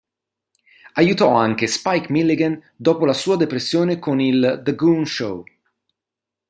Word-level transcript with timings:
Aiutò 0.95 1.35
anche 1.35 1.67
Spike 1.67 2.11
Milligan 2.11 2.59
dopo 2.75 3.05
la 3.05 3.13
sua 3.13 3.35
depressione 3.37 3.99
con 3.99 4.19
il 4.19 4.61
"The 4.65 4.73
Goon 4.73 5.05
Show". 5.05 5.43